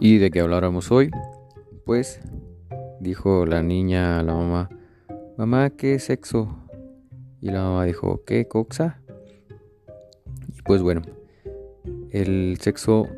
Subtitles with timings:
[0.00, 1.10] ¿Y de qué habláramos hoy?
[1.84, 2.20] Pues
[3.00, 4.70] dijo la niña a la mamá,
[5.36, 6.56] mamá, ¿qué sexo?
[7.40, 9.00] Y la mamá dijo, ¿qué coxa?
[10.56, 11.02] Y pues bueno,
[12.12, 13.08] el sexo,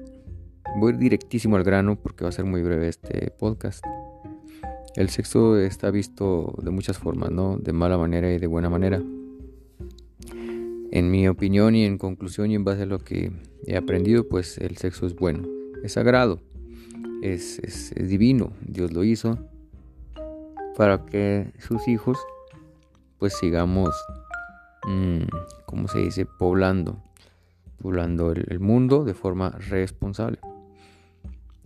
[0.79, 3.85] voy directísimo al grano porque va a ser muy breve este podcast.
[4.97, 7.59] El sexo está visto de muchas formas, ¿no?
[7.59, 9.03] De mala manera y de buena manera.
[10.93, 13.33] En mi opinión y en conclusión y en base a lo que
[13.67, 15.47] he aprendido, pues el sexo es bueno,
[15.85, 16.41] es sagrado
[17.23, 19.39] es, divino, Dios lo hizo
[20.77, 22.19] para que sus hijos
[23.19, 23.95] pues sigamos,
[24.87, 25.25] mm,
[25.67, 27.03] como se dice?, poblando,
[27.83, 30.39] poblando el, el mundo de forma responsable.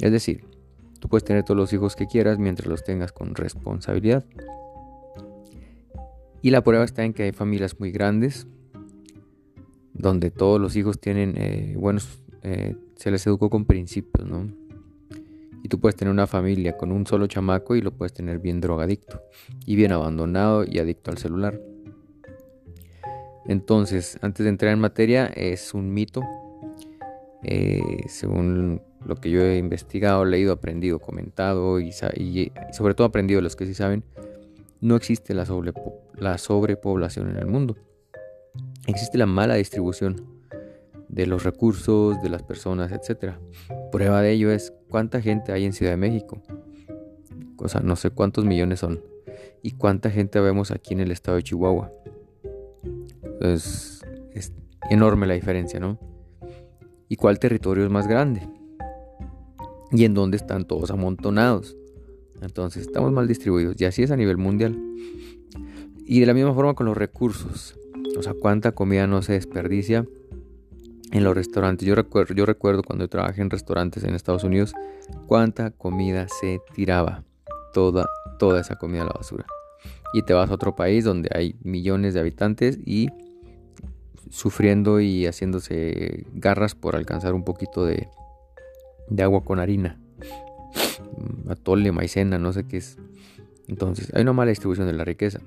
[0.00, 0.44] Es decir,
[0.98, 4.24] tú puedes tener todos los hijos que quieras mientras los tengas con responsabilidad.
[6.42, 8.46] Y la prueba está en que hay familias muy grandes
[9.94, 14.63] donde todos los hijos tienen eh, buenos, eh, se les educó con principios, ¿no?
[15.64, 18.60] Y tú puedes tener una familia con un solo chamaco y lo puedes tener bien
[18.60, 19.22] drogadicto
[19.64, 21.58] y bien abandonado y adicto al celular.
[23.46, 26.20] Entonces, antes de entrar en materia, es un mito.
[27.42, 33.56] Eh, según lo que yo he investigado, leído, aprendido, comentado y, sobre todo aprendido los
[33.56, 34.04] que sí saben,
[34.82, 35.46] no existe la,
[36.18, 37.74] la sobrepoblación en el mundo.
[38.86, 40.26] Existe la mala distribución
[41.08, 43.36] de los recursos, de las personas, etc.
[43.95, 46.42] Prueba de ello es cuánta gente hay en Ciudad de México.
[47.59, 49.00] O sea, no sé cuántos millones son.
[49.62, 51.92] Y cuánta gente vemos aquí en el estado de Chihuahua.
[53.41, 54.53] Es, es
[54.91, 56.00] enorme la diferencia, ¿no?
[57.09, 58.48] ¿Y cuál territorio es más grande?
[59.92, 61.77] Y en dónde están todos amontonados.
[62.42, 63.81] Entonces estamos mal distribuidos.
[63.81, 64.77] Y así es a nivel mundial.
[66.05, 67.78] Y de la misma forma con los recursos.
[68.19, 70.05] O sea, cuánta comida no se desperdicia
[71.14, 71.86] en los restaurantes.
[71.86, 74.74] Yo recuerdo, yo recuerdo cuando trabajé en restaurantes en Estados Unidos
[75.26, 77.24] cuánta comida se tiraba.
[77.72, 78.08] Toda,
[78.38, 79.47] toda esa comida a la basura.
[80.12, 83.08] Y te vas a otro país donde hay millones de habitantes y
[84.30, 88.08] sufriendo y haciéndose garras por alcanzar un poquito de,
[89.20, 89.98] agua con harina.
[91.16, 92.97] Mm, atole, maicena, no sé qué es.
[93.66, 95.41] Entonces, hay una mala distribución de la riqueza.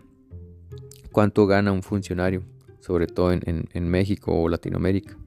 [1.11, 2.43] ¿Cuánto gana un funcionario?
[2.79, 5.17] Sobre todo en México o Latinoamérica.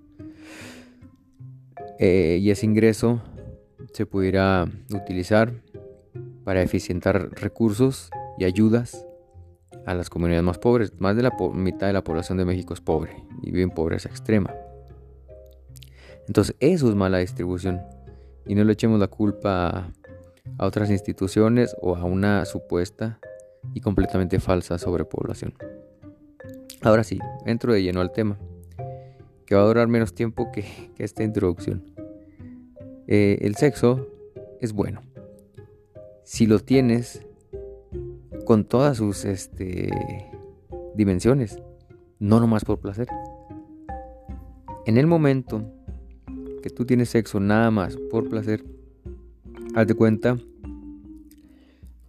[2.02, 3.20] Eh, y ese ingreso
[3.92, 5.52] se pudiera utilizar
[6.44, 9.06] para eficientar recursos y ayudas
[9.84, 10.98] a las comunidades más pobres.
[10.98, 14.08] Más de la mitad de la población de México es pobre y vive en pobreza
[14.08, 14.54] extrema.
[16.26, 17.82] Entonces eso es mala distribución
[18.46, 19.92] y no le echemos la culpa
[20.56, 23.18] a otras instituciones o a una supuesta
[23.74, 25.52] y completamente falsa sobrepoblación.
[26.80, 28.38] Ahora sí, entro de lleno al tema
[29.50, 30.64] que va a durar menos tiempo que,
[30.98, 31.89] esta introducción.
[33.12, 34.06] Eh, el sexo
[34.60, 35.02] es bueno.
[36.22, 37.26] Si lo tienes
[38.46, 39.90] con todas sus este,
[40.94, 41.60] dimensiones,
[42.20, 43.08] no nomás por placer.
[44.86, 45.64] En el momento
[46.62, 48.64] que tú tienes sexo nada más por placer,
[49.74, 50.38] haz de cuenta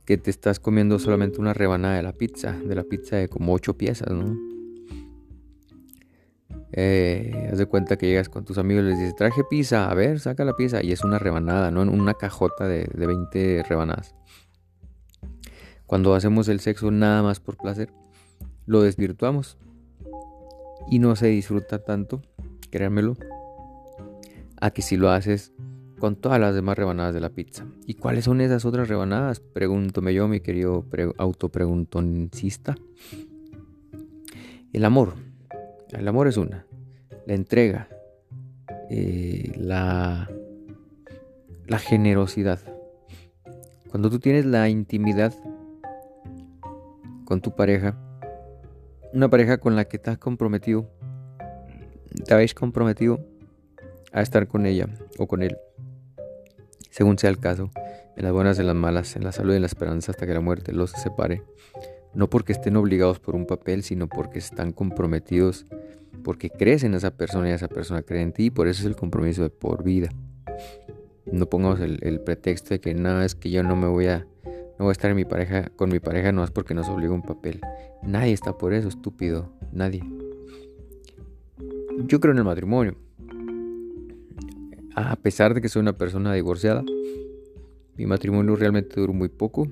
[0.06, 3.54] que te estás comiendo solamente una rebanada de la pizza, de la pizza de como
[3.54, 4.51] ocho piezas, ¿no?
[6.74, 9.94] Eh, haz de cuenta que llegas con tus amigos y les dices, traje pizza, a
[9.94, 10.84] ver, saca la pizza.
[10.84, 11.82] Y es una rebanada, ¿no?
[11.82, 14.16] Una cajota de, de 20 rebanadas.
[15.86, 17.92] Cuando hacemos el sexo nada más por placer,
[18.66, 19.58] lo desvirtuamos.
[20.90, 22.22] Y no se disfruta tanto,
[22.70, 23.16] créanmelo,
[24.60, 25.54] a que si lo haces
[26.00, 27.66] con todas las demás rebanadas de la pizza.
[27.86, 29.40] ¿Y cuáles son esas otras rebanadas?
[29.40, 30.86] Pregúntome yo, mi querido
[31.18, 32.76] autopreguntoncista.
[34.74, 35.14] El amor.
[35.92, 36.66] El amor es una.
[37.26, 37.90] La entrega.
[38.90, 40.30] Eh, la,
[41.68, 42.60] la generosidad.
[43.90, 45.34] Cuando tú tienes la intimidad
[47.26, 47.98] con tu pareja,
[49.14, 50.90] una pareja con la que estás comprometido,
[52.26, 53.26] te habéis comprometido
[54.14, 54.88] a estar con ella
[55.18, 55.58] o con él,
[56.90, 57.72] según sea el caso,
[58.18, 60.34] en las buenas, en las malas, en la salud y en la esperanza hasta que
[60.34, 61.44] la muerte los separe
[62.14, 65.66] no porque estén obligados por un papel, sino porque están comprometidos,
[66.24, 68.88] porque crees en esa persona y esa persona cree en ti, y por eso es
[68.88, 70.10] el compromiso de por vida.
[71.26, 74.28] No pongamos el, pretexto de que nada es que yo no me voy a
[74.80, 77.14] no voy a estar en mi pareja con mi pareja no es porque nos obliga
[77.14, 77.62] un papel.
[78.02, 80.04] Nadie está por eso, estúpido, nadie.
[82.08, 82.96] Yo creo en el matrimonio.
[84.96, 86.84] A pesar de que soy una persona divorciada,
[87.96, 89.68] mi matrimonio realmente duró muy poco,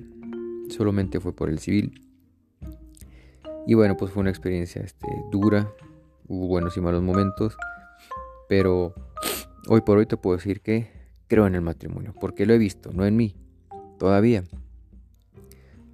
[0.68, 2.00] solamente fue por el civil.
[3.66, 5.70] Y bueno, pues fue una experiencia este, dura,
[6.30, 7.56] hubo buenos y malos momentos,
[8.48, 8.94] pero
[9.68, 10.88] hoy por hoy te puedo decir que
[11.26, 13.34] creo en el matrimonio, porque lo he visto, no en mí,
[13.98, 14.44] todavía.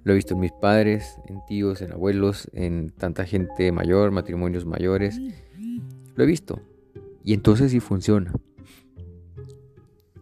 [0.03, 4.65] Lo he visto en mis padres, en tíos, en abuelos, en tanta gente mayor, matrimonios
[4.65, 5.19] mayores.
[6.15, 6.61] Lo he visto.
[7.23, 8.31] Y entonces sí funciona.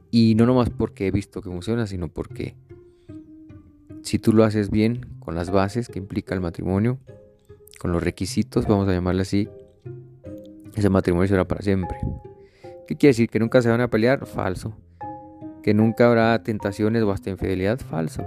[0.10, 2.56] Y no nomás porque he visto que funciona, sino porque
[4.02, 7.00] si tú lo haces bien, con las bases que implica el matrimonio,
[7.80, 9.50] con los requisitos, vamos a llamarle así,
[10.75, 11.98] ese matrimonio será para siempre.
[12.88, 13.30] ¿Qué quiere decir?
[13.30, 14.25] ¿Que nunca se van a pelear?
[14.25, 14.75] Falso.
[15.63, 17.80] ¿Que nunca habrá tentaciones o hasta infidelidad?
[17.80, 18.24] Falso.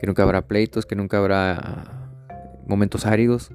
[0.00, 0.86] ¿Que nunca habrá pleitos?
[0.86, 2.10] ¿Que nunca habrá
[2.66, 3.52] momentos áridos?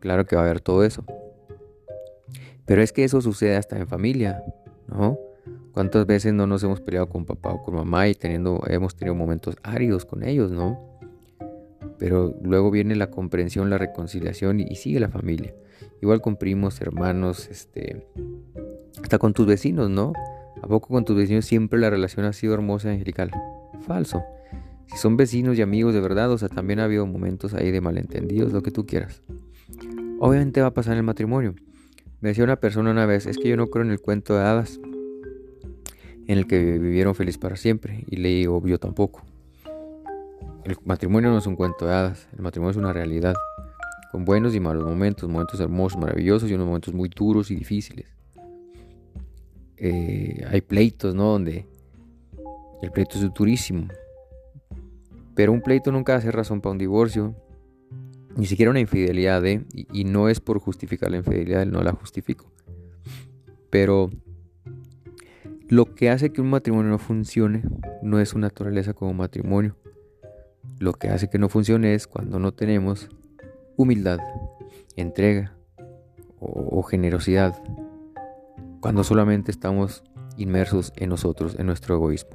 [0.00, 1.04] Claro que va a haber todo eso.
[2.66, 4.42] Pero es que eso sucede hasta en familia,
[4.86, 5.18] ¿no?
[5.72, 9.14] ¿Cuántas veces no nos hemos peleado con papá o con mamá y teniendo, hemos tenido
[9.14, 10.97] momentos áridos con ellos, ¿no?
[11.98, 15.54] Pero luego viene la comprensión, la reconciliación y, sigue la familia.
[16.00, 18.06] Igual con primos, hermanos, este,
[19.02, 20.12] hasta con tus vecinos, ¿no?
[20.62, 23.30] ¿A poco con tus vecinos siempre la relación ha sido hermosa y angelical?
[23.86, 24.22] Falso.
[24.86, 27.80] Si son vecinos y amigos de verdad, o sea, también ha habido momentos ahí de
[27.80, 29.22] malentendidos, lo que tú quieras.
[30.18, 31.54] Obviamente va a pasar en el matrimonio.
[32.20, 34.42] Me decía una persona una vez, es que yo no creo en el cuento de
[34.42, 34.80] hadas,
[36.26, 39.22] en el que vivieron feliz para siempre, y le digo, yo tampoco.
[40.68, 43.34] El matrimonio no es un cuento de hadas, el matrimonio es una realidad,
[44.12, 48.14] con buenos y malos momentos, momentos hermosos, maravillosos y unos momentos muy duros y difíciles.
[49.78, 51.32] Eh, hay pleitos, ¿no?
[51.32, 51.66] Donde
[52.82, 53.88] el pleito es durísimo.
[55.34, 57.34] Pero un pleito nunca hace razón para un divorcio,
[58.36, 59.64] ni siquiera una infidelidad, ¿eh?
[59.72, 62.52] y, y no es por justificar la infidelidad, no la justifico.
[63.70, 64.10] Pero
[65.70, 67.62] lo que hace que un matrimonio no funcione
[68.02, 69.74] no es su naturaleza como matrimonio.
[70.78, 73.08] Lo que hace que no funcione es cuando no tenemos
[73.76, 74.20] humildad,
[74.96, 75.56] entrega
[76.40, 77.60] o, generosidad.
[78.80, 80.04] Cuando solamente estamos
[80.36, 82.30] inmersos en nosotros, en nuestro egoísmo.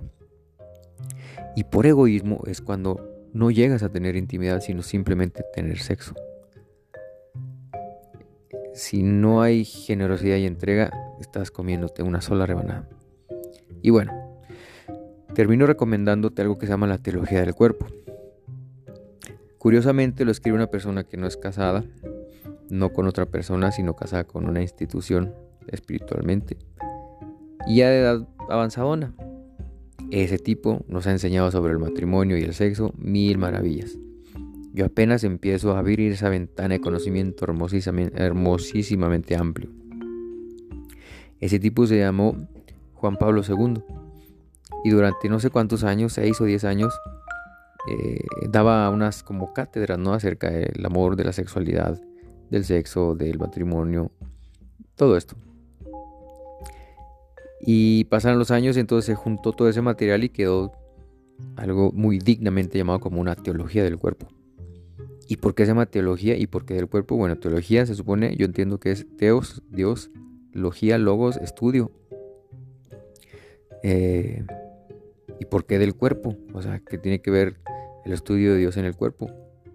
[1.56, 6.14] Y por egoísmo es cuando no llegas a tener intimidad, sino simplemente tener sexo.
[8.74, 10.92] Si no hay generosidad y entrega,
[11.22, 12.90] estás comiéndote una sola rebanada.
[13.82, 14.12] Y bueno,
[15.34, 17.86] termino recomendándote algo que se llama la teología del cuerpo.
[19.64, 21.86] Curiosamente lo escribe una persona que no es casada,
[22.70, 25.34] no con otra persona, sino casada con una institución
[25.68, 26.58] espiritualmente,
[27.66, 29.14] y ya de edad avanzadona.
[30.12, 33.98] Ese tipo nos ha enseñado sobre el matrimonio y el sexo mil maravillas.
[34.74, 39.70] Yo apenas empiezo a abrir esa ventana de conocimiento hermosísimamente amplio.
[41.40, 42.50] Ese tipo se llamó
[42.96, 43.82] Juan Pablo II.
[44.84, 46.94] Y durante no sé cuántos años, seis o diez años,
[47.88, 50.14] eh, daba unas como cátedras ¿no?
[50.14, 52.00] acerca del amor, de la sexualidad,
[52.50, 54.12] del sexo, del matrimonio,
[54.96, 55.36] todo esto.
[57.66, 60.74] Y pasaron los años, entonces se juntó todo ese material y quedó
[61.56, 64.28] algo muy dignamente llamado como una teología del cuerpo.
[65.28, 67.16] ¿Y por qué se llama teología y por qué del cuerpo?
[67.16, 70.12] Bueno, teología se supone, yo entiendo que es teos, Dios,
[70.52, 71.92] logía, logos, estudio,
[73.84, 74.46] eh,
[75.44, 76.38] ¿Y por qué del cuerpo?
[76.54, 77.58] O sea, ¿qué tiene que ver
[78.06, 79.30] el estudio de Dios en el cuerpo?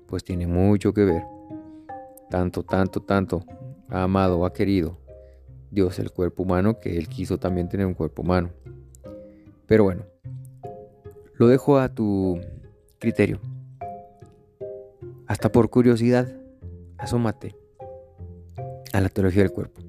[0.07, 1.23] Pues tiene mucho que ver.
[2.31, 3.45] Tanto, tanto, tanto
[3.91, 4.97] ha amado, ha querido
[5.71, 8.49] Dios el cuerpo humano que Él quiso también tener un cuerpo humano.
[9.67, 10.07] Pero bueno,
[11.35, 12.41] lo dejo a tu
[12.99, 13.39] criterio.
[15.27, 16.35] Hasta por curiosidad,
[16.97, 17.55] asómate
[18.95, 19.83] a la teología del cuerpo.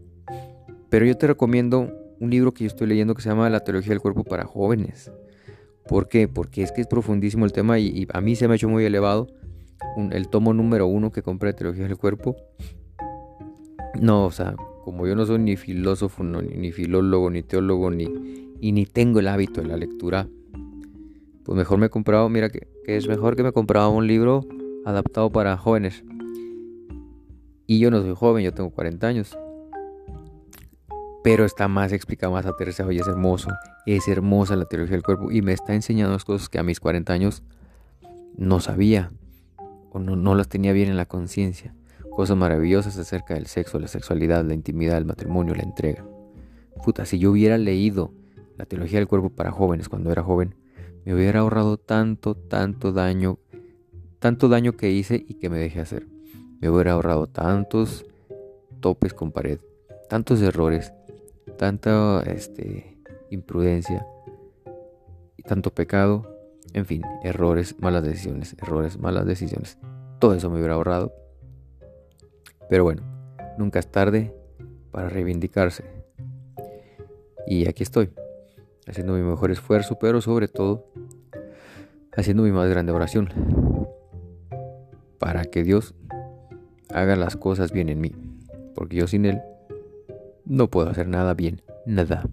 [0.90, 3.92] Pero yo te recomiendo un libro que yo estoy leyendo que se llama La teología
[3.92, 5.10] del cuerpo para jóvenes.
[5.90, 6.28] ¿Por qué?
[6.28, 8.86] Porque es que es profundísimo el tema y, a mí se me ha hecho muy
[8.86, 9.28] elevado.
[10.12, 12.36] el tomo número uno que compré de teología del cuerpo.
[14.00, 14.56] No, o sea,
[14.86, 18.08] como yo no soy ni filósofo, ni, filólogo, ni teólogo, ni,
[18.62, 20.28] y ni tengo el hábito de la lectura,
[21.44, 24.46] pues mejor me he comprado, mira que, que es mejor que me compraba un libro
[24.86, 26.04] adaptado para jóvenes.
[27.66, 29.36] Y yo no soy joven, yo tengo 40 años
[31.24, 33.50] pero está más explicado, más aterrizado y es hermoso.
[33.86, 36.80] Es hermosa la teología del cuerpo y me está enseñando las cosas que a mis
[36.80, 37.44] 40 años
[38.38, 39.12] no sabía
[39.92, 41.74] o no, las tenía bien en la conciencia.
[42.16, 46.06] Cosas maravillosas acerca del sexo, la sexualidad, la intimidad, el matrimonio, la entrega.
[46.84, 48.14] Puta, si yo hubiera leído
[48.58, 50.56] la teología del cuerpo para jóvenes cuando era joven,
[51.06, 53.40] me hubiera ahorrado tanto, tanto daño,
[54.20, 56.08] tanto daño que hice y que me dejé hacer.
[56.60, 58.06] Me hubiera ahorrado tantos
[58.80, 59.60] topes con pared,
[60.10, 60.94] tantos errores,
[61.60, 62.98] tanta este,
[63.30, 64.08] imprudencia
[65.36, 66.26] y tanto pecado,
[66.74, 69.78] en fin, errores, malas decisiones, errores, malas decisiones.
[70.20, 71.14] Todo eso me hubiera ahorrado.
[72.70, 73.02] Pero bueno,
[73.58, 74.34] nunca es tarde
[74.92, 75.84] para reivindicarse.
[77.46, 78.10] Y aquí estoy,
[78.88, 80.86] haciendo mi mejor esfuerzo, pero sobre todo
[82.16, 83.30] haciendo mi más grande oración
[85.20, 85.94] para que Dios
[86.88, 88.16] haga las cosas bien en mí,
[88.76, 89.42] porque yo sin Él
[90.50, 92.28] no puedo hacer nada bien, nada.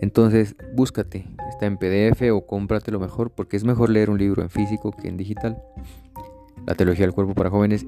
[0.00, 4.50] Entonces, búscate, está en PDF o cómpratelo mejor, porque es mejor leer un libro en
[4.50, 5.62] físico que en digital.
[6.66, 7.86] La teología del cuerpo para jóvenes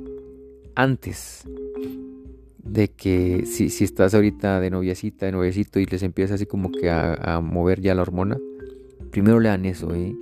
[0.74, 1.44] antes
[2.62, 6.70] de que si, si estás ahorita de noviecita, de noviecito y les empieza así como
[6.70, 8.36] que a, mover ya la hormona,
[9.10, 10.14] primero lean eso, ¿eh?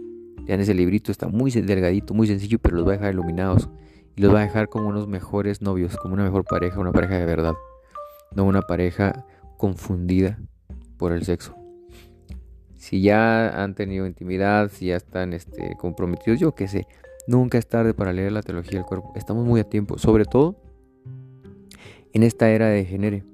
[0.47, 3.68] lean ese librito, está muy delgadito, muy sencillo, pero los va a dejar iluminados
[4.14, 7.18] y los va a dejar como unos mejores novios, como una mejor pareja, una pareja
[7.18, 7.54] de verdad,
[8.33, 9.26] no una pareja
[9.57, 10.38] confundida
[10.97, 11.54] por el sexo.
[12.76, 16.87] Si ya han tenido intimidad, si ya están este, comprometidos, yo qué sé,
[17.26, 19.12] nunca es tarde para leer la teología del cuerpo.
[19.16, 20.57] Estamos muy a tiempo, sobre todo
[22.12, 23.25] en esta era de género.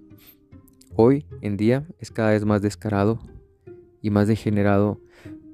[0.96, 3.18] Hoy en día es cada vez más descarado
[4.02, 5.00] y más degenerado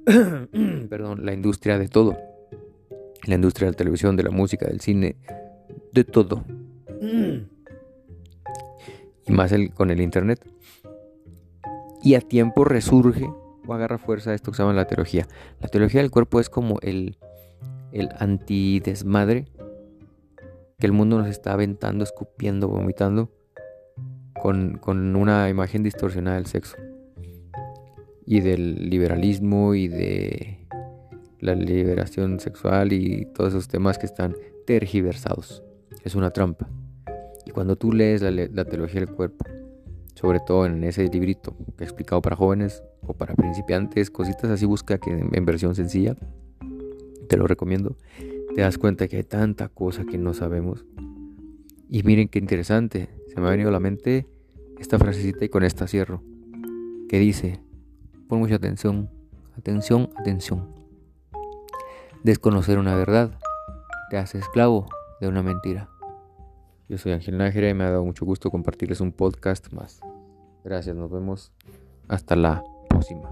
[0.89, 2.17] perdón, la industria de todo.
[3.25, 5.17] La industria de la televisión, de la música, del cine,
[5.91, 6.45] de todo.
[9.27, 10.39] Y más el, con el internet.
[12.01, 13.29] Y a tiempo resurge
[13.65, 15.27] o agarra fuerza esto que se llama la teología.
[15.59, 17.17] La teología del cuerpo es como el,
[17.91, 19.47] el antidesmadre
[20.79, 23.31] que el mundo nos está aventando, escupiendo, vomitando
[24.41, 26.77] con, con una imagen distorsionada del sexo
[28.25, 30.67] y del liberalismo y de
[31.39, 35.63] la liberación sexual y todos esos temas que están tergiversados.
[36.03, 36.69] Es una trampa.
[37.57, 39.43] Cuando tú lees la, teología del cuerpo,
[40.13, 44.67] sobre todo en ese librito que he explicado para jóvenes o para principiantes, cositas así
[44.67, 46.15] busca que en, versión sencilla,
[47.27, 47.97] te lo recomiendo,
[48.53, 50.85] te das cuenta que hay tanta cosa que no sabemos.
[51.89, 54.27] Y miren qué interesante, se me ha venido a la mente
[54.77, 56.21] esta frasecita y con esta cierro,
[57.09, 57.59] que dice,
[58.27, 59.09] pon mucha atención,
[59.57, 60.75] atención, atención.
[62.23, 63.39] Desconocer una verdad
[64.11, 64.85] te hace esclavo
[65.19, 65.89] de una mentira.
[66.89, 69.99] Yo soy Ángel Nájera y me ha dado mucho gusto compartirles un podcast más.
[70.63, 71.51] Gracias, nos vemos
[72.07, 73.29] hasta la próxima.